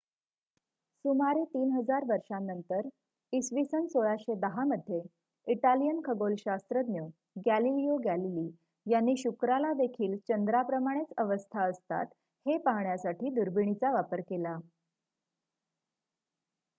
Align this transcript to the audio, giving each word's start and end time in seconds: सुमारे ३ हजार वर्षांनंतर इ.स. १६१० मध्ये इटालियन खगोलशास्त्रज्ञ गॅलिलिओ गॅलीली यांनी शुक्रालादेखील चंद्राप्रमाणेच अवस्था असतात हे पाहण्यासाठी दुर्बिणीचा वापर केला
सुमारे 1.05 1.41
३ 1.49 1.73
हजार 1.73 2.05
वर्षांनंतर 2.05 2.87
इ.स. 3.33 3.51
१६१० 3.53 4.63
मध्ये 4.67 5.01
इटालियन 5.47 5.99
खगोलशास्त्रज्ञ 6.03 7.01
गॅलिलिओ 7.45 7.97
गॅलीली 8.05 8.47
यांनी 8.85 9.15
शुक्रालादेखील 9.19 10.17
चंद्राप्रमाणेच 10.27 11.13
अवस्था 11.19 11.69
असतात 11.69 12.19
हे 12.45 12.57
पाहण्यासाठी 12.63 13.29
दुर्बिणीचा 13.35 13.91
वापर 13.93 14.21
केला 14.27 14.57